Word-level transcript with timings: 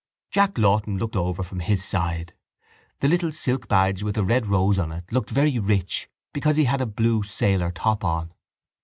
Jack 0.31 0.57
Lawton 0.57 0.97
looked 0.97 1.15
over 1.15 1.43
from 1.43 1.59
his 1.59 1.85
side. 1.85 2.33
The 3.01 3.07
little 3.07 3.31
silk 3.31 3.67
badge 3.67 4.01
with 4.01 4.15
the 4.15 4.23
red 4.23 4.47
rose 4.47 4.79
on 4.79 4.91
it 4.91 5.05
looked 5.11 5.29
very 5.29 5.59
rich 5.59 6.09
because 6.33 6.57
he 6.57 6.63
had 6.65 6.81
a 6.81 6.87
blue 6.87 7.21
sailor 7.21 7.71
top 7.71 8.03
on. 8.03 8.33